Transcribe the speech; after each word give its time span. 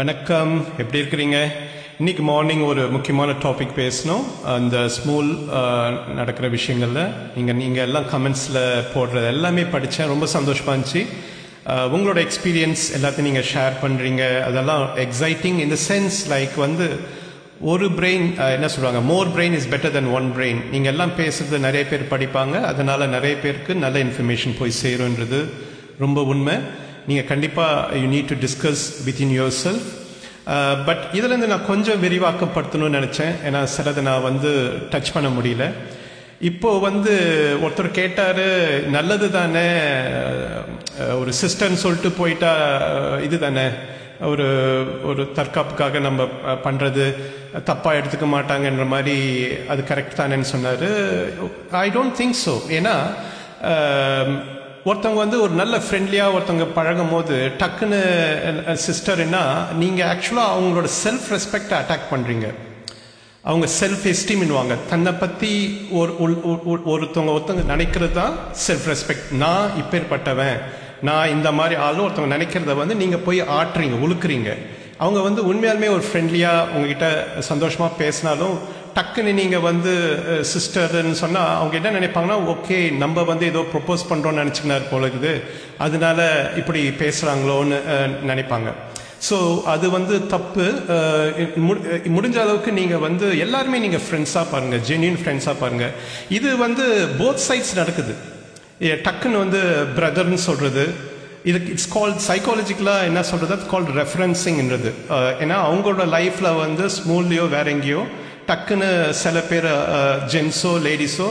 வணக்கம். 0.00 0.52
எப்படி 0.80 0.98
இருக்கிறீங்க? 1.00 1.38
இன்னைக்கு 2.00 2.22
மார்னிங் 2.28 2.62
ஒரு 2.68 2.82
முக்கியமான 2.94 3.30
டாபிக் 3.44 3.74
பேசணும். 3.78 4.22
அந்த 4.54 4.76
ஸ்மூல் 4.96 5.30
நடக்கிற 6.18 6.46
விஷயங்களில். 6.54 7.08
நீங்கள் 7.36 7.58
நீங்கள் 7.60 7.84
எல்லாம் 7.86 8.06
கமெண்ட்ஸில் 8.12 8.60
போடுறது 8.94 9.28
எல்லாமே 9.32 9.62
படித்தேன் 9.74 10.10
ரொம்ப 10.12 10.26
சந்தோஷமாக 10.36 10.74
இருந்துச்சு. 10.76 11.02
உங்களோட 11.94 12.18
எக்ஸ்பீரியன்ஸ் 12.26 12.84
எல்லாத்தையும் 12.98 13.28
நீங்கள் 13.30 13.48
ஷேர் 13.52 13.74
பண்ணுறீங்க 13.84 14.22
அதெல்லாம் 14.48 14.84
எக்ஸைட்டிங் 15.06 15.58
இந்த 15.66 15.78
சென்ஸ் 15.88 16.18
லைக் 16.34 16.56
வந்து 16.66 16.86
ஒரு 17.72 17.88
பிரெயின் 18.00 18.28
என்ன 18.56 18.68
சொல்கிறாங்க 18.74 19.02
more 19.12 19.32
brain 19.38 19.56
is 19.60 19.70
better 19.74 19.96
than 19.98 20.12
one 20.18 20.28
brain 20.36 20.60
நீங்கள் 20.74 20.92
எல்லாம் 20.92 21.16
பேசுறது 21.22 21.64
நிறைய 21.68 21.84
பேர் 21.90 22.12
படிப்பாங்க. 22.14 22.54
அதனால் 22.72 23.12
நிறைய 23.16 23.36
பேருக்கு 23.46 23.74
நல்ல 23.86 23.98
இன்ஃபர்மேஷன் 24.06 24.60
போய் 24.60 24.80
சேரும்ன்றது 24.84 25.40
ரொம்ப 26.04 26.22
உண்மை. 26.34 26.56
நீங்கள் 27.10 27.30
கண்டிப்பாக 27.32 27.96
you 28.02 28.08
need 28.16 28.30
to 28.32 28.38
discuss 28.46 28.84
with 29.08 29.22
in 29.26 29.34
your 29.40 29.54
uh, 29.54 29.62
self 29.64 29.88
but 30.86 31.02
இதுலேருந்து 31.16 31.48
நான் 31.52 31.68
கொஞ்சம் 31.70 32.02
விரிவாக்கப்படுத்தணும்னு 32.04 32.98
நினச்சேன். 32.98 33.34
ஏன்னா 33.48 33.60
சிலதை 33.74 34.02
நான் 34.08 34.26
வந்து 34.28 34.50
டச் 34.92 35.12
பண்ண 35.16 35.28
முடியல. 35.36 35.64
இப்போது 36.50 36.82
வந்து 36.88 37.14
ஒருத்தர் 37.64 37.88
கேட்டார் 37.98 38.44
நல்லது 38.96 39.26
தானே 39.38 39.64
ஒரு 41.20 41.32
சிஸ்டர்ன்னு 41.40 41.82
சொல்லிட்டு 41.84 42.10
போயிட்டா 42.20 42.52
இது 43.26 43.38
தானே 43.46 43.66
ஒரு 44.30 44.46
ஒரு 45.10 45.22
தற்காப்புக்காக 45.38 46.00
நம்ம 46.06 46.26
பண்ணுறது 46.66 47.04
தப்பாக 47.68 47.98
எடுத்துக்க 48.00 48.28
மாட்டாங்கன்ற 48.36 48.86
மாதிரி 48.94 49.16
அது 49.74 49.82
கரெக்ட் 49.90 50.20
தானேன்னு 50.22 50.52
சொன்னார். 50.54 50.88
ஐ 51.84 51.86
டோன்ட் 51.98 52.18
திங்க் 52.22 52.38
ஸோ 52.46 52.54
ஏன்னா 52.78 52.96
ஒருத்தவங்க 54.88 55.20
வந்து 55.24 55.38
ஒரு 55.42 55.52
நல்ல 55.52 55.74
ஃப்ரெண்ட்லியாக 55.78 56.34
ஒருத்தவங்க 56.36 56.66
பழகும் 56.74 57.10
போது 57.10 57.36
டக்குன்னு 57.58 58.00
சிஸ்டர்னா 58.86 59.42
நீங்கள் 59.82 60.08
ஆக்சுவலாக 60.12 60.52
அவங்களோட 60.54 60.88
செல்ஃப் 61.02 61.28
ரெஸ்பெக்டை 61.34 61.76
அட்டாக் 61.80 62.10
பண்ணுறீங்க 62.12 62.48
அவங்க 63.42 63.66
செல்ஃப் 63.80 64.06
எஸ்டீம்னுவாங்க 64.12 64.74
தன்னை 64.90 65.12
பற்றி 65.12 65.50
ஒரு 65.90 66.12
ஒருத்தவங்க 66.94 67.32
ஒருத்தவங்க 67.36 67.64
நினைக்கிறது 67.74 68.12
தான் 68.12 68.34
செல்ஃப் 68.66 68.88
ரெஸ்பெக்ட் 68.92 69.28
நான் 69.44 69.70
இப்பேற்பட்டவன். 69.82 70.58
நான் 71.08 71.32
இந்த 71.36 71.48
மாதிரி 71.58 71.74
ஆளும் 71.86 72.06
ஒருத்தவங்க 72.06 72.34
நினைக்கிறத 72.36 72.74
வந்து 72.82 72.94
நீங்கள் 73.02 73.24
போய் 73.26 73.40
ஆட்டுறீங்க 73.58 73.98
உழுக்குறீங்க. 74.06 74.50
அவங்க 74.98 75.20
வந்து 75.20 75.42
உண்மையாலுமே 75.50 75.88
ஒரு 75.96 76.04
ஃப்ரெண்ட்லியாக 76.08 76.68
உங்ககிட்ட 76.74 77.06
சந்தோஷமாக 77.50 77.98
பேசினாலும் 78.02 78.56
டக்குன்னு 78.94 79.32
நீங்கள் 79.32 79.60
வந்து 79.60 79.92
சிஸ்டர்ன்னு 80.54 81.12
சொன்னால் 81.12 81.56
அவங்க 81.56 81.76
என்ன 81.76 82.00
நினைப்பாங்கன்னா 82.00 82.54
ஓகே 82.54 82.96
நம்ம 82.96 83.22
வந்து 83.22 83.46
ஏதோ 83.46 83.64
ப்ரொபோஸ் 83.72 84.08
பண்ணுறோன்னு 84.10 84.42
நினச்சிக்கினார் 84.42 84.90
போல 84.90 85.06
இருக்குது 85.06 85.32
அதனால 85.78 86.20
இப்படி 86.56 86.88
பேசுகிறாங்களோன்னு 86.98 87.78
நினைப்பாங்க. 88.22 88.70
ஸோ 89.30 89.36
அது 89.64 89.90
வந்து 89.90 90.26
தப்பு. 90.26 90.66
மு- 91.58 91.82
முடிஞ்ச 92.08 92.36
அளவுக்கு 92.36 92.72
நீங்கள் 92.72 92.98
வந்து 92.98 93.38
எல்லாருமே 93.38 93.78
நீங்கள் 93.78 94.00
ஃப்ரெண்ட்ஸாக 94.00 94.46
பாருங்கள் 94.50 94.80
ஜென்யூன் 94.80 95.18
ஃப்ரெண்ட்ஸாக 95.18 95.54
பாருங்கள் 95.58 95.92
இது 96.28 96.56
வந்து 96.56 96.84
போத் 97.18 97.42
சைட்ஸ் 97.48 97.74
நடக்குது. 97.74 98.14
ஏ, 98.82 98.94
டக்குன்னு 99.04 99.36
வந்து 99.36 99.60
பிரதர்னு 99.96 100.34
சொல்கிறது 100.40 100.84
இதுக்கு 101.44 101.70
இட்ஸ் 101.70 101.98
கால்ட் 101.98 102.20
சைக்காலஜிக்கலாக 102.28 103.02
என்ன 103.02 103.22
சொல்கிறது 103.22 103.54
அது 103.54 103.70
கால்ட் 103.70 103.92
ரெஃபரன்சிங்ன்றது 103.96 104.90
ஏன்னா 105.42 105.56
அவங்களோட 105.66 106.04
லைஃப்பில் 106.08 106.56
வந்து 106.56 106.86
ஸ்மூல்லையோ 106.96 107.48
வேற 107.48 107.70
எங்கேயோ 107.70 108.02
டக்குன்னு 108.50 108.90
சில 109.22 109.38
பேர் 109.50 109.70
ஜென்ஸோ 110.32 110.74
லேடிஸோ 110.86 111.28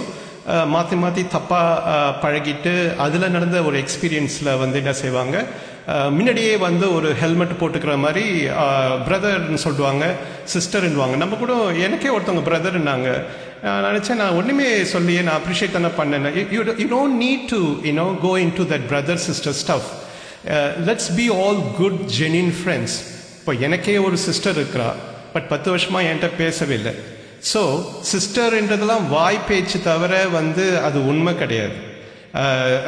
மாற்றி 0.74 0.96
மாற்றி 1.02 1.24
தப்பாக 1.34 1.96
பழகிட்டு 2.22 2.72
அதில் 3.06 3.34
நடந்த 3.34 3.58
ஒரு 3.70 3.78
எக்ஸ்பீரியன்ஸில் 3.82 4.58
வந்து 4.62 4.78
என்ன 4.82 4.94
செய்வாங்க? 5.02 5.36
முன்னாடியே 6.16 6.54
வந்து 6.66 6.86
ஒரு 6.98 7.10
ஹெல்மெட் 7.22 7.54
போட்டுக்கிற 7.60 7.94
மாதிரி 8.04 8.24
பிரதர்னு 9.08 9.60
சொல்லுவாங்க 9.66 10.06
சிஸ்டர்ன்னுவாங்க 10.54 11.16
நம்ம 11.22 11.38
கூட 11.44 11.54
எனக்கே 11.86 12.12
ஒருத்தவங்க 12.16 12.44
பிரதர்னாங்க 12.50 13.10
நான் 13.64 13.86
நினச்சேன் 13.88 14.20
நான் 14.22 14.38
ஒன்றுமே 14.40 14.68
சொல்லியே 14.94 15.22
நான் 15.28 15.40
அப்ரிஷியேட் 15.42 15.78
தானே 15.78 15.92
பண்ணேன். 16.00 16.28
You 16.56 16.62
you 16.82 16.88
don't 16.96 17.18
need 17.26 17.46
to 17.54 17.62
you know 17.90 18.08
go 18.26 18.34
into 18.60 18.66
that 18.74 18.86
brother 18.92 19.22
sister 19.28 19.58
stuff 19.62 19.90
let's 20.90 21.12
be 21.20 21.26
all 21.40 21.62
good 21.82 22.02
genuine 22.20 22.54
friends 22.60 22.98
இப்போ 23.40 23.54
எனக்கே 23.68 23.98
ஒரு 24.08 24.20
சிஸ்டர் 24.28 24.58
இருக்கிறா. 24.62 24.90
பட் 25.34 25.48
பத்து 25.54 25.68
வருஷமா 25.76 26.00
என்கிட்ட 26.08 26.30
பேசவே 26.44 26.76
இல்லை 26.80 26.94
ஸோ 27.54 27.62
சிஸ்டர்ன்றதெல்லாம் 28.12 29.06
வாய் 29.16 29.46
பேச்சு 29.50 29.78
தவிர 29.90 30.14
வந்து 30.38 30.66
அது 30.88 30.98
உண்மை 31.12 31.34
கிடையாது. 31.42 31.76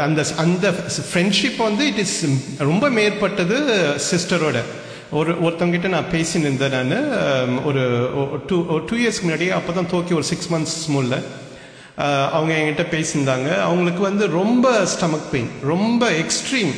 அந்த 0.05 0.21
அந்த 0.43 0.65
ஃப்ரெண்ட்ஷிப் 1.11 1.59
வந்து 1.67 1.83
இட் 1.91 2.01
இஸ் 2.05 2.17
ரொம்ப 2.69 2.85
மேற்பட்டது 2.97 3.57
சிஸ்டரோட 4.09 4.57
ஒரு 5.19 5.31
ஒருத்தவங்கிட்ட 5.45 5.87
நான் 5.93 6.11
பேசின்னு 6.11 6.47
இருந்தேன் 6.47 6.75
நான் 6.75 7.63
ஒரு 7.69 7.83
டூ 8.49 8.57
டூ 8.89 8.95
இயர்ஸ்க்கு 9.01 9.27
முன்னாடி 9.27 9.47
அப்போ 9.59 9.71
தான் 9.77 9.91
தோக்கி 9.93 10.13
ஒரு 10.19 10.27
சிக்ஸ் 10.31 10.51
மந்த்ஸ் 10.53 10.77
முல்ல 10.95 11.15
அவங்க 12.35 12.51
என்கிட்ட 12.59 12.83
பேசியிருந்தாங்க. 12.93 13.47
அவங்களுக்கு 13.67 14.01
வந்து 14.09 14.25
ரொம்ப 14.39 14.67
ஸ்டமக் 14.93 15.27
பெயின் 15.31 15.49
ரொம்ப 15.71 16.03
எக்ஸ்ட்ரீம் 16.21 16.71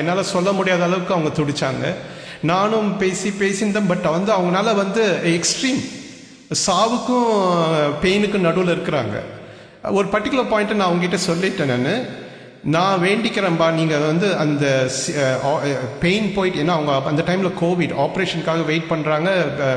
என்னால் 0.00 0.30
சொல்ல 0.34 0.52
முடியாத 0.58 0.82
அளவுக்கு 0.88 1.14
அவங்க 1.16 1.30
துடிச்சாங்க. 1.38 1.84
நானும் 2.42 2.96
பேசி 2.96 3.28
பேசியிருந்தேன் 3.28 3.88
பட் 3.88 4.02
வந்து 4.02 4.32
அவங்களால 4.32 4.74
வந்து 4.74 5.18
எக்ஸ்ட்ரீம் 5.24 5.84
சாவுக்கும் 6.66 7.48
பெயினுக்கும் 8.02 8.38
நடுவில் 8.38 8.78
இருக்கிறாங்க. 8.78 9.20
ஒரு 9.82 10.08
பர்டிகுலர் 10.08 10.52
பாயிண்ட்டை 10.52 10.74
நான் 10.74 10.92
அவங்ககிட்ட 10.92 11.18
சொல்லிட்டேன் 11.30 11.64
நான். 11.64 12.24
நான் 12.64 13.02
வேண்டிக்கிறேன்பா 13.02 13.70
நீங்கள் 13.70 13.98
வந்து 13.98 14.36
அந்த 14.36 14.90
பெயின் 16.00 16.32
போயிட்டு 16.34 16.62
ஏன்னா 16.62 16.66
அவங்க 16.66 17.08
அந்த 17.08 17.22
டைமில் 17.22 17.52
கோவிட் 17.60 17.94
ஆப்ரேஷனுக்காக 17.98 18.64
வெயிட் 18.64 18.90
பண்ணுறாங்க 18.90 19.28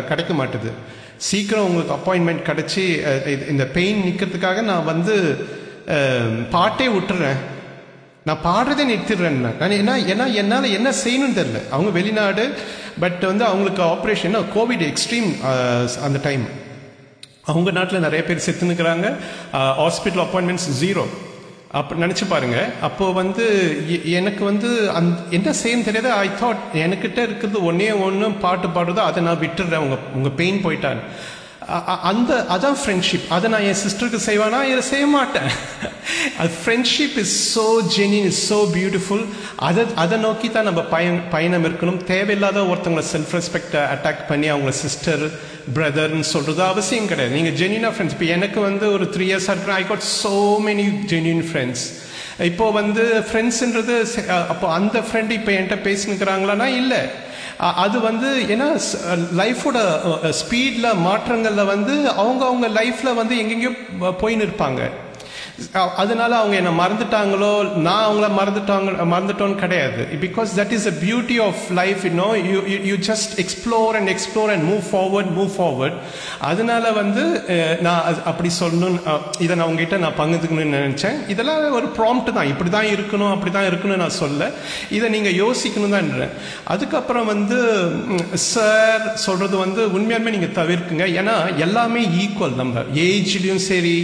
கிடைக்க 0.07 0.33
மாட்டுது. 0.33 0.71
சீக்கிரம் 1.17 1.65
உங்களுக்கு 1.65 1.93
அப்பாயின்மெண்ட் 1.95 2.55
கிடைச்சி 2.55 2.81
இது- 3.27 3.49
இந்த 3.49 3.65
பெயின் 3.65 4.01
நிற்கிறதுக்காக 4.01 4.61
நான் 4.61 4.85
வந்து 4.85 5.45
பாட்டே 6.49 6.87
விட்டுறேன். 6.87 7.35
நான் 8.29 8.44
பாடுறதே 8.44 8.85
நிறுத்திடுறேன் 8.85 9.40
நான் 9.44 9.72
ஏன்னா 9.72 9.95
ஏன்னா 10.07 10.34
என்னால் 10.34 10.72
என்ன 10.72 10.90
செய்யணும்னு 11.03 11.38
தெரில 11.38 11.69
அவங்க 11.69 11.91
வெளிநாடு 11.91 12.45
பட் 13.00 13.19
வந்து 13.19 13.45
அவங்களுக்கு 13.45 13.84
ஆப்ரேஷன் 13.84 14.44
கோவிட் 14.56 14.85
எக்ஸ்ட்ரீம் 14.90 15.29
அந்த 16.03 16.19
டைம் 16.23 16.44
அவங்க 17.44 17.72
நாட்டில் 17.72 18.00
நிறைய 18.00 18.23
பேர் 18.25 18.45
செத்துனுக்கிறாங்க 18.45 19.07
ஹாஸ்பிட்டல் 19.79 20.25
அப்பாயின்மெண்ட்ஸ் 20.25 20.69
ஜீரோ 20.81 21.06
அப்போ 21.72 21.95
நினச்சி 21.95 22.25
பாருங்க. 22.29 22.69
அப்போது 22.81 23.13
வந்து 23.13 23.44
எ- 23.89 24.09
எனக்கு 24.12 24.44
வந்து 24.44 24.69
அந் 24.91 25.09
என்ன 25.29 25.50
செய்யணும் 25.50 25.84
தெரியாது. 25.84 26.12
ஐ 26.12 26.29
தாட் 26.41 26.63
எனக்கிட்ட 26.73 27.19
இருக்கிறது 27.25 27.63
ஒன்றே 27.63 27.91
ஒன்று 27.91 28.31
பாட்டு 28.31 28.68
பாடுறதோ 28.68 29.01
அதை 29.09 29.23
நான் 29.23 29.39
விட்டுடுறேன். 29.39 29.84
உங்கள் 29.85 30.03
உங்கள் 30.13 30.31
பெயின் 30.31 30.62
போயிட்டான் 30.63 31.01
அந்த 32.09 32.31
அதான் 32.56 32.78
ஃப்ரெண்ட்ஷிப் 32.81 33.25
அதை 33.35 33.47
நான் 33.53 33.66
என் 33.69 33.80
சிஸ்டருக்கு 33.84 34.19
செய்வானா? 34.28 34.59
இதை 34.72 34.81
செய்ய 34.90 35.06
மாட்டேன். 35.18 35.50
அது 36.40 36.52
friendship 36.62 37.18
is 37.24 37.35
so 37.56 37.66
genuine 37.97 38.28
is 38.31 38.41
so 38.52 38.59
beautiful 38.75 39.24
அதை 39.68 39.84
அதை 40.03 40.18
நோக்கி 40.25 40.50
தான் 40.56 40.68
நம்ம 40.69 40.81
பயன் 40.96 41.19
பயணம் 41.35 41.66
இருக்கணும். 41.69 42.00
தேவையில்லாத 42.13 42.63
ஒருத்தவங்களை 42.72 43.06
செல்ஃப் 43.13 43.34
ரெஸ்பெக்டை 43.38 43.84
அட்டாக் 43.94 44.28
பண்ணி 44.31 44.50
அவங்க 44.56 44.74
சிஸ்டர் 44.84 45.24
பிரதர்னு 45.78 46.28
சொல்கிறது 46.34 46.63
அவசியம் 46.72 47.09
கிடையாது. 47.13 47.35
நீங்கள் 47.40 47.57
ஜெனியூனா 47.62 47.91
ஃப்ரெண்ட்ஸ் 47.96 48.18
இப்போ 48.18 48.30
எனக்கு 48.38 48.59
வந்து 48.69 48.86
ஒரு 48.97 49.07
த்ரீ 49.16 49.28
இயர்ஸ் 49.31 49.50
ஆகிட்டு 49.53 49.78
I 49.81 49.86
got 49.94 50.06
so 50.24 50.36
many 50.69 50.88
genuine 51.13 51.46
friends 51.51 51.86
இப்போது 52.50 52.78
வந்து 52.80 53.06
ஃப்ரெண்ட்ஸ்ன்றது 53.30 53.96
அப்போ 54.53 54.68
அந்த 54.80 54.97
ஃப்ரெண்டு 55.07 55.31
இப்போ 55.40 55.51
என்கிட்ட 55.57 55.80
பேசினுக்கிறாங்களான்னா 55.90 56.69
இல்லை. 56.81 57.01
அது 57.83 57.99
வந்து 57.99 58.27
ஏன்னா 58.53 58.67
லைஃபோட 59.39 59.77
ஸ்பீடில் 60.39 61.01
மாற்றங்களில் 61.07 61.65
வந்து 61.65 62.09
அவங்க 62.09 62.45
அவங்க 62.45 62.67
வந்து 63.13 63.35
எங்கெங்கேயோ 63.43 63.73
போயின்னு 64.21 64.45
இருப்பாங்க. 64.47 64.81
அதனால 66.01 66.31
அவங்க 66.41 66.55
என்ன 66.61 66.71
மறந்துட்டாங்களோ 66.81 67.51
நான் 67.87 68.05
அவங்கள 68.07 68.27
மறந்துட்டாங்க 68.39 69.05
மறந்துட்டோன்னு 69.13 69.57
கிடையாது. 69.63 70.01
Because 70.25 70.49
that 70.59 70.73
is 70.77 70.87
a 70.91 70.93
beauty 71.03 71.37
of 71.47 71.61
life 71.79 72.01
you 72.07 72.11
know 72.21 72.29
you 72.51 72.59
you 72.89 72.95
just 73.09 73.33
explore 73.43 73.97
and 73.99 74.11
explore 74.15 74.51
and 74.56 74.65
move 74.71 74.83
forward 74.91 75.31
move 75.39 75.51
forward 75.57 75.97
அதனால 76.51 76.91
வந்து 77.01 77.25
நான் 77.88 78.03
அது 78.09 78.19
அப்படி 78.31 78.51
சொல்லணும் 78.61 78.97
இதை 79.45 79.53
நான் 79.59 79.69
உங்ககிட்ட 79.71 80.00
நான் 80.06 80.17
பகிர்ந்துக்கணும்னு 80.21 80.79
நினைச்சேன். 80.79 81.17
இதெல்லாம் 81.35 81.77
ஒரு 81.79 81.89
ப்ராம்ப்ட் 82.00 82.33
தான். 82.38 82.50
இப்படி 82.53 82.71
தான் 82.77 82.89
இருக்கணும் 82.95 83.33
அப்படி 83.35 83.53
தான் 83.57 83.69
இருக்கணும்னு 83.69 84.03
நான் 84.05 84.19
சொல்ல. 84.23 84.51
இதை 84.97 85.09
நீங்கள் 85.17 85.38
யோசிக்கணும் 85.44 85.95
தான் 85.97 86.12
அதுக்கப்புறம் 86.73 87.29
வந்து 87.33 87.59
சார் 88.51 89.03
சொல்றது 89.25 89.55
வந்து 89.65 89.81
உண்மையாலுமே 89.97 90.33
நீங்கள் 90.35 90.55
தவிர்க்குங்க. 90.59 91.05
ஏன்னா 91.21 91.35
எல்லாமே 91.65 92.01
ஈக்குவல் 92.23 92.59
நம்ம. 92.63 92.83
ஏஜ்லேயும் 93.09 93.63
சரி 93.69 93.97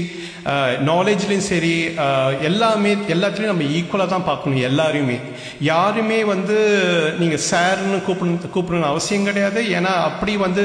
நாலேஜ்லேயும் 0.90 1.45
சரி 1.50 1.74
எல்லாமே 2.50 2.92
எல்லாத்துலேயும் 3.16 3.54
நம்ம 3.54 3.68
ஈக்குவலாக 3.78 4.14
தான் 4.14 4.28
பார்க்கணும் 4.30 4.66
எல்லாரையுமே. 4.70 5.18
யாருமே 5.70 6.20
வந்து 6.34 6.58
நீங்கள் 7.22 7.44
சார்னு 7.50 7.98
கூப்பிடணும் 8.08 8.54
கூப்பிடணும் 8.56 8.92
அவசியம் 8.92 9.28
கிடையாது. 9.30 9.62
ஏன்னா 9.78 9.94
அப்படி 10.10 10.36
வந்து 10.46 10.64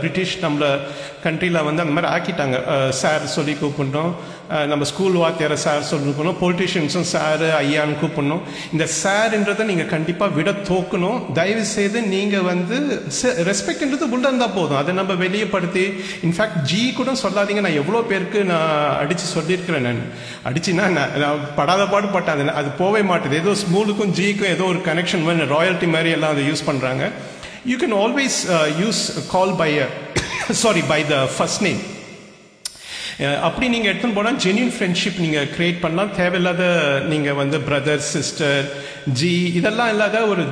பிரிட்டிஷ் 0.00 0.36
நம்மள 0.44 0.66
கண்ட்ரியில் 1.24 1.66
வந்து 1.68 1.84
அந்த 1.84 1.94
மாதிரி 1.96 2.12
ஆக்கிட்டாங்க. 2.16 2.58
சார் 3.00 3.32
சொல்லி 3.36 3.54
கூப்பிடணும். 3.62 4.12
நம்ம 4.70 4.84
ஸ்கூல் 4.90 5.16
வாத்தியார 5.22 5.54
சார் 5.64 5.88
சொல்லணும் 5.90 6.38
பொலிட்டிஷியன்ஸும் 6.40 7.06
சார் 7.12 7.44
ஐயான்னு 7.58 7.94
கூப்பிடணும். 8.00 8.40
இந்த 8.74 8.84
சார்ன்றதை 9.00 9.64
நீங்கள் 9.68 9.90
கண்டிப்பாக 9.92 10.34
விட 10.38 10.50
தோக்கணும். 10.70 11.18
தயவு 11.38 11.64
செய்து 11.74 11.98
நீங்கள் 12.14 12.46
வந்து 12.48 12.76
ரெஸ்பெக்ட்ன்றது 13.50 14.08
உள்ள 14.16 14.24
இருந்தால் 14.28 14.54
போதும். 14.56 14.78
அதை 14.80 14.94
நம்ம 15.00 15.16
வெளியப்படுத்தி 15.24 15.84
இன்ஃபேக்ட் 16.28 16.58
ஜி 16.70 16.80
கூட 16.98 17.14
சொல்லாதீங்க. 17.24 17.62
நான் 17.66 17.78
எவ்வளோ 17.82 18.00
பேருக்கு 18.10 18.42
நான் 18.52 18.72
அடித்து 19.02 19.26
சொல்லியிருக்கிறேன் 19.36 19.86
நான். 19.88 20.02
அடிச்சுன்னா 20.50 20.86
நான் 20.96 21.14
நான் 21.24 21.46
படாத 21.60 21.86
பாடு 21.92 22.10
பட்டேன் 22.16 22.52
அது 22.62 22.72
போவே 22.82 23.02
மாட்டுது. 23.12 23.40
ஏதோ 23.42 23.54
ஸ்மூலுக்கும் 23.62 24.14
ஜிக்கும் 24.20 24.52
ஏதோ 24.56 24.66
ஒரு 24.72 24.82
கனெக்ஷன் 24.90 25.24
மாதிரி 25.28 25.50
ராயல்ட்டி 25.56 25.90
மாதிரி 25.94 26.12
எல்லாம் 26.18 26.34
அதை 26.36 26.44
யூஸ் 26.50 26.66
பண்ணுறாங்க 26.70 27.06
you 27.70 27.78
can 27.84 27.96
always 28.02 28.40
use 28.82 29.02
call 29.36 29.56
by 29.62 29.70
sorry 30.64 30.84
by 30.92 31.00
the 31.14 31.16
first 31.36 31.64
name 31.68 31.80
அப்படி 33.46 33.66
நீங்கள் 33.72 33.90
எடுத்துன்னு 33.90 34.16
போனால் 34.18 34.38
ஜென்யூன் 34.44 34.72
ஃப்ரெண்ட்ஷிப் 34.74 35.18
நீங்கள் 35.24 35.48
கிரியேட் 35.54 35.80
பண்ணலாம். 35.82 36.12
தேவையில்லாத 36.18 36.62
நீங்கள் 37.12 37.38
வந்து 37.40 37.56
பிரதர் 37.68 38.02
சிஸ்டர் 38.14 38.62
ஜி 39.18 39.32
இதெல்லாம் 39.58 39.90
இல்லாத 39.94 40.22
ஒரு 40.32 40.42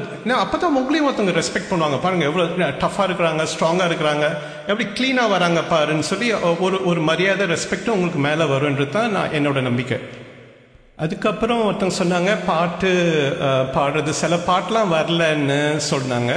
அப்போ 0.45 0.57
தான் 0.63 0.77
உங்களையும் 0.81 1.09
ஒருத்தவங்க 1.09 1.35
ரெஸ்பெக்ட் 1.41 1.71
பண்ணுவாங்க. 1.73 1.99
பாருங்க 2.05 2.25
எவ்வளோ 2.31 2.47
டஃப்பாக 2.85 3.09
இருக்கிறாங்க 3.09 3.45
ஸ்ட்ராங்காக 3.55 3.89
இருக்கிறாங்க. 3.91 4.27
எப்படி 4.71 4.87
க்ளீனாக 4.99 5.35
வராங்க 5.37 5.63
பாருன்னு 5.75 6.09
சொல்லி 6.13 6.29
ஒரு 6.67 6.79
ஒரு 6.93 7.03
மரியாதை 7.11 7.47
ரெஸ்பெக்டும் 7.55 7.97
உங்களுக்கு 7.99 8.23
மேலே 8.29 8.47
வரும்ன்றது 8.55 8.97
தான் 8.99 9.15
நான் 9.19 9.37
என்னோட 9.41 9.61
நம்பிக்கை. 9.69 9.99
அதுக்கப்புறம் 11.05 11.61
ஒருத்தவங்க 11.67 11.99
சொன்னாங்க 12.03 12.33
பாட்டு 12.51 12.91
பாடுறது. 13.75 14.13
சில 14.23 14.37
பாட்டெலாம் 14.49 14.93
வரலன்னு 14.97 15.61
சொன்னாங்க. 15.93 16.33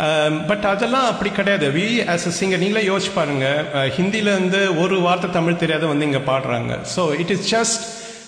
Um, 0.00 0.34
பட் 0.46 0.64
அதெல்லாம் 0.64 1.08
அப்படி 1.08 1.30
கிடையாது. 1.30 1.66
வி 1.72 1.84
ஆஸ் 2.12 2.26
அ 2.26 2.34
சிங்கர் 2.36 2.62
நீங்களே 2.62 2.82
யோசிச்சு 2.84 3.12
பாருங்க. 3.14 3.46
Uh, 3.70 3.80
அஹ், 3.80 3.90
இருந்து 4.28 4.60
ஒரு 4.82 4.96
வார்த்தை 5.00 5.28
தமிழ் 5.30 5.56
தெரியாத 5.56 5.86
வந்து 5.86 6.06
இங்கே 6.08 6.22
பாடுறாங்க. 6.28 6.72
So 6.94 7.02
it 7.18 7.32
is 7.34 7.44
just 7.50 7.82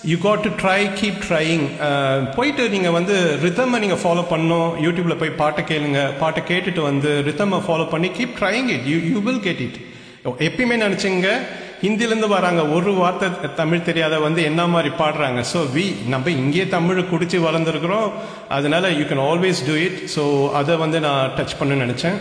you 0.05 0.17
got 0.19 0.43
to 0.43 0.51
try 0.61 0.79
keep 0.99 1.19
trying 1.25 1.65
போயிட்டு 2.35 2.63
நீங்கள் 2.69 2.95
வந்து 2.97 3.15
ரிதமை 3.43 3.79
நீங்கள் 3.79 4.01
ஃபாலோ 4.01 4.23
பண்ணும் 4.29 4.69
யூடியூப்ல 4.85 5.17
போய் 5.17 5.37
பாட்டை 5.41 5.63
கேளுங்க. 5.65 5.99
பாட்டை 6.19 6.43
கேட்டுட்டு 6.51 6.83
வந்து 6.83 7.11
ரிதமை 7.29 7.59
ஃபாலோ 7.67 7.87
பண்ணி 7.89 8.11
keep 8.17 8.37
trying 8.39 8.71
it 8.75 8.87
you 8.87 8.97
you 9.09 9.19
will 9.21 9.43
get 9.43 9.63
it 9.67 9.79
எப்பயுமே 10.47 10.77
நினச்சிங்க 10.83 11.29
ஹிந்திலேருந்து 11.83 12.27
வராங்க. 12.33 12.61
ஒரு 12.75 12.91
வார்த்தை 12.99 13.27
தமிழ் 13.61 13.87
தெரியாத 13.87 14.15
வந்து 14.25 14.41
என்ன 14.49 14.61
மாதிரி 14.73 14.89
பாடுறாங்க. 15.01 15.39
ஸோ 15.53 15.59
வி 15.73 15.85
நம்ம 16.13 16.29
இங்கேயே 16.41 16.65
தமிழ் 16.75 17.01
குடிச்சு 17.11 17.37
வளர்ந்துருக்குறோம். 17.47 18.07
அதனால 18.57 18.91
you 18.99 19.05
can 19.09 19.23
always 19.31 19.59
do 19.69 19.75
it 19.87 19.97
so 20.15 20.23
அதை 20.59 20.75
வந்து 20.83 20.99
நான் 21.07 21.33
டச் 21.37 21.57
பண்ண 21.61 21.79
நினச்சேன். 21.83 22.17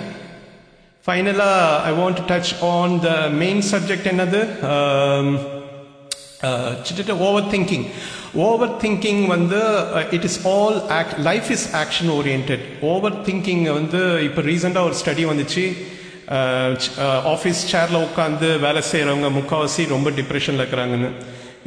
ஃபைனலாக 1.06 1.78
I 1.90 1.92
want 2.00 2.18
to 2.20 2.24
touch 2.32 2.52
on 2.72 2.96
the 3.06 3.12
main 3.42 3.62
subject 3.72 4.10
என்னது? 4.14 4.42
ஓவர் 7.28 7.48
திங்கிங் 7.54 7.86
ஓவர் 8.48 8.76
திங்கிங் 8.82 9.24
வந்து 9.36 9.58
it 10.16 10.26
is 10.28 10.38
all 10.52 10.78
act 10.98 11.16
life 11.30 11.48
is 11.56 11.66
action 11.82 12.12
orient 12.18 12.52
overthinking 13.26 13.64
வந்து 13.78 14.00
இப்போ 14.28 14.40
ரீசெண்டாக 14.52 14.88
ஒரு 14.88 14.96
ஸ்டடி 15.02 15.24
வந்துச்சு. 15.32 15.64
ஆஃபீஸ் 17.34 17.62
சேரில் 17.72 18.04
உட்காந்து 18.06 18.48
வேலை 18.60 18.82
செய்கிறவங்க 18.92 19.30
முக்கால்வாசி 19.38 19.88
ரொம்ப 19.88 20.10
டிப்ரெஷனில் 20.10 20.62
இருக்கிறாங்கன்னு. 20.62 21.10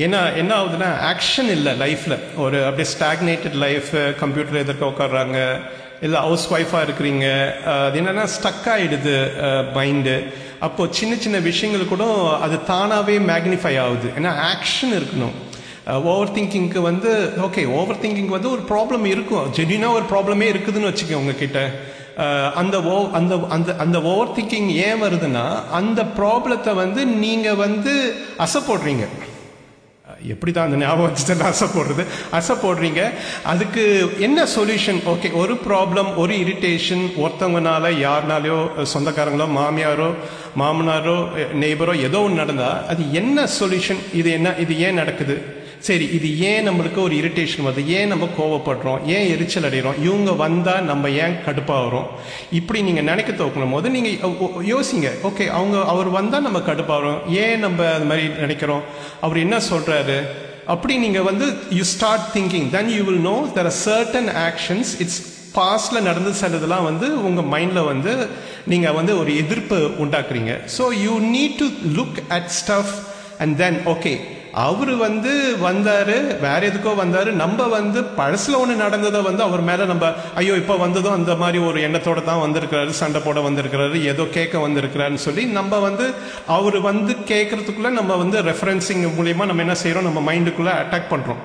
ஏன்னா 0.06 0.22
என்ன 0.36 0.52
ஆகுதுன்னா 0.62 0.90
ஆக்ஷன் 1.12 1.50
இல்லை 1.58 1.74
லைஃப்பில் 1.84 2.18
ஒரு 2.36 2.66
அப்படியே 2.66 2.88
ஸ்டாக்னேட்டட் 2.94 3.58
லைஃப் 3.66 3.92
கம்ப்யூட்டர் 4.20 4.62
எதிர்க்க 4.64 4.92
உட்காடுறாங்க 4.92 5.60
இல்லை 6.02 6.20
ஹவுஸ் 6.20 6.46
ஒய்ஃபாக 6.54 6.86
இருக்கிறீங்க 6.88 7.26
அது 7.86 8.02
என்னன்னா 8.02 8.26
ஸ்டக் 8.36 8.68
ஆகிடுது 8.74 9.16
மைண்டு 9.78 10.16
அப்போது 10.60 10.94
சின்ன 10.94 11.16
சின்ன 11.16 11.38
விஷயங்கள் 11.38 11.92
கூட 11.94 12.06
அது 12.46 12.56
தானாகவே 12.64 13.18
மேக்னிஃபை 13.18 13.74
ஆகுது. 13.80 14.10
ஏன்னா 14.20 14.32
ஆக்ஷன் 14.52 14.94
இருக்கணும். 15.00 15.36
ஓவர் 16.12 16.34
திங்கிங்க்கு 16.36 16.80
வந்து 16.90 17.34
ஓகே 17.48 17.64
ஓவர் 17.80 18.02
திங்கிங் 18.04 18.32
வந்து 18.36 18.50
ஒரு 18.52 18.64
ப்ராப்ளம் 18.70 19.06
இருக்கும். 19.06 19.54
ஜென்யூனாக 19.58 19.98
ஒரு 19.98 20.06
ப்ராப்ளமே 20.12 20.48
இருக்குதுன்னு 20.54 20.90
வச்சுக்கோங்க 20.92 21.22
உங்ககிட்ட. 21.24 21.72
அந்த 22.62 22.76
ஓ 22.94 22.98
அந்த 23.20 23.34
அந்த 23.56 23.76
அந்த 23.84 23.98
ஓவர் 24.12 24.34
திங்கிங் 24.38 24.70
ஏன் 24.88 25.02
வருதுன்னா 25.06 25.46
அந்த 25.80 26.02
ப்ராப்ளத்தை 26.18 26.74
வந்து 26.84 27.02
நீங்கள் 27.24 27.62
வந்து 27.66 27.94
அசை 28.46 28.62
போடுறீங்க. 28.68 29.06
எப்படி 30.34 30.52
தான் 30.52 30.68
அந்த 30.68 30.78
ஞாபகம் 30.82 31.08
வச்சுட்டு 31.08 31.46
அசை 31.50 31.68
போடுறது? 31.74 32.04
அசை 32.38 32.56
போடுறீங்க. 32.64 33.02
அதுக்கு 33.52 33.84
என்ன 34.28 34.46
சொல்யூஷன் 34.56 35.00
ஓகே 35.14 35.30
ஒரு 35.42 35.54
ப்ராப்ளம் 35.66 36.10
ஒரு 36.24 36.34
இரிட்டேஷன் 36.44 37.04
ஒருத்தவங்கனால 37.24 37.92
யாருனாலையோ 38.06 38.60
சொந்தக்காரங்களோ 38.94 39.48
மாமியாரோ 39.58 40.10
மாமனாரோ 40.62 41.18
நெய்பரோ 41.64 41.96
ஏதோ 42.08 42.22
ஒன்று 42.28 42.42
நடந்தால் 42.44 42.82
அது 42.94 43.04
என்ன 43.22 43.48
சொல்யூஷன் 43.60 44.02
இது 44.22 44.32
என்ன 44.32 44.56
இது 44.66 44.74
ஏன் 44.88 45.00
நடக்குது? 45.02 45.38
சரி 45.88 46.06
இது 46.18 46.28
ஏன் 46.50 46.66
நம்மளுக்கு 46.68 47.00
ஒரு 47.08 47.16
இரிட்டேஷன் 47.22 47.66
வருது? 47.66 47.82
ஏன் 47.98 48.12
நம்ம 48.12 48.28
கோவப்படுறோம்? 48.38 49.02
ஏன் 49.16 49.28
எரிச்சல் 49.34 49.68
அடைகிறோம் 49.70 49.98
இவங்க 50.08 50.32
வந்தால் 50.44 50.88
நம்ம 50.92 51.10
ஏன் 51.24 51.36
கடுப்பாகிறோம்? 51.46 52.08
இப்படி 52.60 52.80
நீங்கள் 52.88 53.08
நினைக்க 53.10 53.32
தோக்கணும் 53.42 53.74
போது 53.76 53.90
நீங்கள் 53.96 54.18
யோசிங்க. 54.74 55.10
ஓகே 55.30 55.46
அவங்க 55.58 55.78
அவர் 55.94 56.10
வந்தால் 56.18 56.46
நம்ம 56.48 56.62
கடுப்பாகிறோம். 56.70 57.20
ஏன் 57.44 57.64
நம்ம 57.66 57.88
அது 57.98 58.08
மாதிரி 58.12 58.28
நினைக்கிறோம்? 58.44 58.84
அவர் 59.28 59.44
என்ன 59.46 59.58
சொல்கிறாரு 59.72 60.18
அப்படி 60.74 60.94
நீங்கள் 61.06 61.28
வந்து 61.30 61.48
you 61.78 61.84
start 61.96 62.28
thinking 62.36 62.70
then 62.76 62.92
you 62.98 63.02
will 63.10 63.26
know 63.32 63.38
there 63.58 63.70
are 63.72 63.80
certain 63.88 64.30
actions 64.48 64.94
it's 65.04 65.20
பாஸ்டில் 65.58 66.06
நடந்து 66.08 66.32
சிலதெல்லாம் 66.40 66.88
வந்து 66.90 67.10
உங்கள் 67.28 67.50
மைண்டில் 67.54 67.90
வந்து 67.92 68.14
நீங்கள் 68.72 68.98
வந்து 69.00 69.14
ஒரு 69.22 69.34
எதிர்ப்பு 69.44 69.78
உண்டாக்குறீங்க. 70.06 70.54
So 70.78 70.86
you 71.04 71.14
need 71.36 71.60
to 71.62 71.68
look 72.00 72.18
at 72.38 72.50
stuff 72.62 72.96
and 73.44 73.56
then 73.64 73.78
okay 73.94 74.14
அவர் 74.64 74.92
வந்து 74.96 75.32
வந்தாரு 75.64 76.40
வேற 76.40 76.60
எதுக்கோ 76.68 76.92
வந்தாரு. 77.02 77.32
நம்ம 77.32 77.68
வந்து 77.68 78.02
பழசுல 78.02 78.60
ஒண்ணு 78.62 78.76
நடந்ததை 78.76 79.22
வந்து 79.22 79.44
அவர் 79.44 79.62
மேல 79.62 79.86
நம்ம 79.86 80.12
ஐயோ 80.36 80.54
இப்ப 80.54 80.78
வந்ததும் 80.78 81.14
அந்த 81.14 81.36
மாதிரி 81.36 81.58
ஒரு 81.64 81.80
எண்ணத்தோட 81.80 82.24
தான் 82.24 82.44
வந்திருக்கிறாரு 82.46 82.90
சண்டை 82.90 83.22
போட 83.22 83.40
வந்திருக்கிறாரு 83.40 84.04
ஏதோ 84.04 84.24
கேட்க 84.24 84.58
வந்திருக்கிறாருன்னு 84.58 85.26
சொல்லி 85.26 85.46
நம்ம 85.46 85.80
வந்து 85.80 86.14
அவர் 86.48 86.80
வந்து 86.80 87.14
கேட்கறதுக்குள்ள 87.14 87.90
நம்ம 87.90 88.16
வந்து 88.16 88.42
ரெஃபரன்சிங் 88.42 89.04
மூலியமா 89.18 89.46
நம்ம 89.46 89.62
என்ன 89.62 89.76
செய்யறோம் 89.84 90.08
நம்ம 90.10 90.34
மைண்டுக்குள்ள 90.34 90.74
அட்டாக் 90.84 91.12
பண்றோம். 91.14 91.42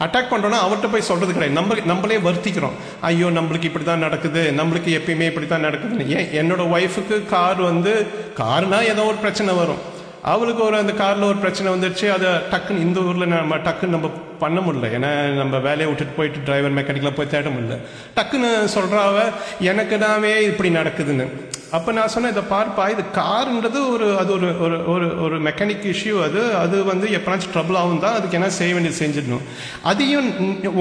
அட்டாக் 0.00 0.30
பண்ணுறோன்னா 0.30 0.60
அவர்கிட்ட 0.64 0.90
போய் 0.90 1.08
சொல்றது 1.08 1.32
கிடையாது. 1.32 1.60
நம்ம 1.60 1.74
நம்மளே 1.84 2.16
வருத்திக்கிறோம். 2.16 2.76
ஐயோ 3.00 3.26
நம்மளுக்கு 3.26 3.64
இப்படி 3.64 3.84
தான் 3.84 3.98
நடக்குது. 3.98 4.52
நம்மளுக்கு 4.56 4.90
எப்பயுமே 4.98 5.20
இப்படி 5.20 5.46
தான் 5.46 5.64
நடக்குதுன்னு. 5.64 6.06
ஏன்? 6.06 6.28
என்னோட 6.40 6.62
ஒய்ஃபுக்கு 6.76 7.26
கார் 7.26 7.60
வந்து 7.60 8.06
கார்னா 8.36 8.82
ஏதோ 8.82 9.04
ஒரு 9.04 9.16
பிரச்சனை 9.16 9.54
வரும். 9.54 9.91
அவளுக்கு 10.22 10.64
ஒரு 10.64 10.76
அந்த 10.76 10.92
காரில் 10.92 11.22
ஒரு 11.22 11.36
பிரச்சனை 11.36 11.72
வந்துருச்சு 11.72 12.10
அதை 12.10 12.28
டக்குன்னு 12.30 12.78
இந்த 12.78 13.00
ஊரில் 13.00 13.26
நம்ம 13.26 13.56
டக்குன்னு 13.56 13.94
நம்ம 13.96 14.10
பண்ண 14.38 14.60
முடியல. 14.60 14.90
ஏன்னா 14.96 15.10
நம்ம 15.36 15.58
வேலையை 15.58 15.86
விட்டுட்டு 15.86 16.12
போயிட்டு 16.12 16.38
டிரைவர் 16.44 16.72
மெக்கானிக்கில் 16.72 17.16
போய் 17.16 17.26
தேட 17.26 17.48
முடியல. 17.48 17.78
டக்குன்னு 18.16 18.68
சொல்கிறாவ 18.74 19.22
எனக்கு 19.60 19.96
நாவே 19.96 20.40
இப்படி 20.40 20.70
நடக்குதுன்னு. 20.70 21.28
அப்ப 21.76 21.92
நான் 21.96 22.10
சொன்னேன் 22.12 22.32
இதை 22.32 22.42
பார்ப்பா 22.50 22.84
இது 22.92 23.02
காருன்றது 23.14 23.78
ஒரு 23.92 24.06
அது 24.18 24.30
ஒரு 24.32 24.48
ஒரு 24.64 24.76
ஒரு 24.92 25.06
ஒரு 25.22 25.36
மெக்கானிக் 25.42 25.86
இஷ்யூ 25.92 26.14
அது. 26.22 26.40
அது 26.62 26.84
வந்து 26.84 27.06
எப்பனாச்சும் 27.08 27.52
ட்ரபிள் 27.54 27.78
ஆகும் 27.82 28.02
தான் 28.04 28.16
அதுக்கு 28.18 28.38
என்ன 28.38 28.50
செய்ய 28.50 28.74
வேண்டியது 28.74 28.98
செஞ்சிடணும். 29.02 29.44
அதையும் 29.82 30.28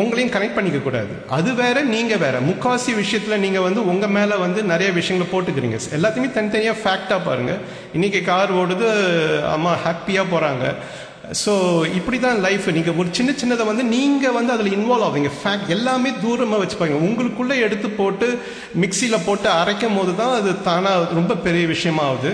உங்களையும் 0.02 0.34
கனெக்ட் 0.36 0.58
பண்ணிக்க 0.58 0.78
கூடாது. 0.78 1.14
அது 1.38 1.54
வேற 1.54 1.82
நீங்க 1.82 2.16
வேற. 2.16 2.40
முக்காவாசி 2.40 2.94
விஷயத்துல 3.04 3.38
நீங்க 3.46 3.62
வந்து 3.62 3.88
உங்க 3.88 4.08
மேல 4.08 4.38
வந்து 4.38 4.64
நிறைய 4.64 4.92
விஷயங்களை 5.00 5.32
போட்டுக்கிறீங்க. 5.34 5.80
எல்லாத்தையுமே 5.98 6.30
தனித்தனியா 6.38 6.76
ஃபேக்டா 6.84 7.20
பாருங்க. 7.26 7.56
இன்னைக்கு 7.94 8.22
கார் 8.22 8.56
ஓடுது 8.56 8.90
அம்மா 9.56 9.76
ஹாப்பியா 9.86 10.26
போறாங்க. 10.34 10.66
ஸோ 11.40 11.54
இப்படி 11.98 12.18
தான் 12.24 12.40
லைஃப் 12.46 12.66
நீங்கள் 12.78 12.98
ஒரு 13.02 13.10
சின்ன 13.18 13.32
சின்னதை 13.42 13.66
வந்து 13.70 13.84
நீங்கள் 13.96 14.36
வந்து 14.38 14.52
அதில் 14.56 14.76
இன்வால்வ் 14.78 15.06
ஆவீங்க. 15.08 15.30
ஃபேக்ட் 15.42 15.72
எல்லாமே 15.76 16.10
தூரமாக 16.24 16.60
வச்சுப்பாங்க. 16.62 16.96
உங்களுக்குள்ளே 17.08 17.56
எடுத்து 17.66 17.90
போட்டு 18.00 18.28
மிக்சியில் 18.84 19.26
போட்டு 19.28 19.50
அரைக்கும் 19.62 19.98
போது 20.00 20.14
தான் 20.22 20.34
அது 20.40 20.52
தானாக 20.68 21.16
ரொம்ப 21.20 21.38
பெரிய 21.46 21.66
விஷயமா 21.76 22.06
ஆகுது 22.12 22.34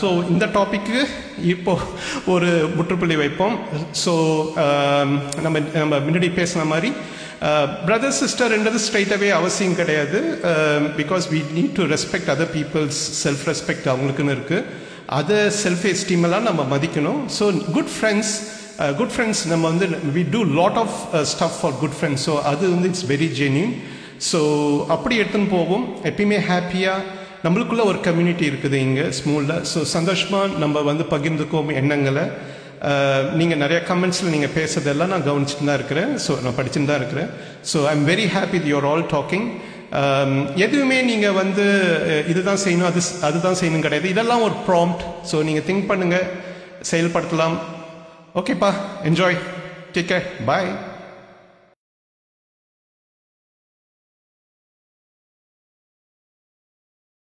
ஸோ 0.00 0.06
இந்த 0.32 0.44
டாப்பிக்கு 0.56 0.98
இப்போ 1.54 1.72
ஒரு 2.34 2.50
முற்றுப்புள்ளி 2.76 3.16
வைப்போம். 3.22 3.56
ஸோ 4.04 4.12
நம்ம 5.44 5.56
நம்ம 5.80 6.02
முன்னாடி 6.06 6.30
பேசின 6.40 6.66
மாதிரி 6.74 6.92
பிரதர் 7.86 8.18
சிஸ்டர்ன்றது 8.22 8.78
ஸ்ட்ரைட்டாகவே 8.86 9.28
அவசியம் 9.40 9.80
கிடையாது. 9.80 10.18
Because 11.00 11.26
we 11.34 11.40
need 11.56 11.76
to 11.78 11.84
respect 11.94 12.32
other 12.34 12.54
peoples 12.58 13.02
self 13.24 13.44
respect 13.52 13.90
அவங்களுக்குன்னு 13.92 14.36
இருக்குது 14.38 14.88
அதை 15.18 15.38
செல்ஃப் 15.62 15.84
எஸ்டீம் 15.92 16.24
எல்லாம் 16.28 16.46
நம்ம 16.48 16.62
மதிக்கணும். 16.72 17.20
So 17.36 17.44
good 17.76 17.92
friends 17.94 18.34
good 18.98 19.14
friends 19.14 19.42
நம்ம 19.52 19.64
வந்து 19.72 19.86
we 20.16 20.22
do 20.34 20.42
lot 20.60 20.78
of 20.82 20.94
stuff 21.32 21.56
for 21.60 21.74
good 21.80 21.96
friends 21.98 22.26
so 22.28 22.34
அது 22.50 22.64
வந்து 22.74 22.88
இட்ஸ் 22.92 23.06
வெரி 23.14 23.28
ஜென்யூன் 23.40 23.72
ஸோ 24.30 24.38
அப்படி 24.94 25.16
எடுத்துன்னு 25.22 25.50
போவோம். 25.56 25.84
எப்பயுமே 26.10 26.38
ஹாப்பியாக 26.52 27.18
நம்மளுக்குள்ள 27.46 27.82
ஒரு 27.90 28.00
கம்யூனிட்டி 28.06 28.46
இருக்குது 28.50 28.78
இங்கே 28.86 29.04
ஸ்மூலில் 29.18 29.58
ஸோ 29.72 29.80
சந்தோஷமாக 29.96 30.56
நம்ம 30.64 30.82
வந்து 30.92 31.06
பகிர்ந்துக்கோம் 31.16 31.70
எண்ணங்களை. 31.82 32.24
Uh, 32.90 33.22
நீங்கள் 33.38 33.58
நிறைய 33.62 33.78
கமெண்ட்ஸில் 33.88 34.30
நீங்கள் 34.34 34.52
பேசுறதெல்லாம் 34.54 35.10
நான் 35.12 35.24
கவனிச்சுட்டு 35.26 35.66
தான் 35.68 35.78
இருக்கிறேன். 35.80 36.12
ஸோ 36.24 36.32
நான் 36.44 36.54
படிச்சுட்டு 36.58 36.88
தான் 36.90 37.00
இருக்கிறேன். 37.00 37.28
So 37.70 37.78
I 37.88 37.92
am 37.96 38.06
very 38.10 38.24
happy 38.36 38.58
you're 38.70 38.86
all 38.90 39.04
talking 39.14 39.44
Um, 39.98 40.32
எதுவுமே 40.64 40.96
நீங்கள் 41.02 41.36
வந்து 41.38 41.64
இதுதான் 42.32 42.60
செய்யணும் 42.64 42.88
அது 42.90 43.00
அதுதான் 43.28 43.56
செய்யணும் 43.60 43.84
கிடையாது. 43.86 44.06
இதெல்லாம் 44.12 44.44
ஒரு 44.48 44.54
ப்ராம்ப்ட் 44.66 45.02
ஸோ 45.30 45.36
நீங்கள் 45.48 45.64
திங்க் 45.68 45.88
பண்ணுங்கள் 45.88 46.28
செயல்படுத்தலாம். 46.90 47.56
ஓகேப்பா 48.40 48.70
என்ஜாய் 49.08 49.38
டேக் 49.94 50.10
கேர் 50.12 50.28
பாய் 50.50 50.70